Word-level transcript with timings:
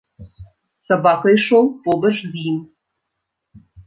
Сабака 0.87 1.33
ішоў 1.33 1.65
побач 1.83 2.13
з 2.21 2.31
ім. 2.53 2.57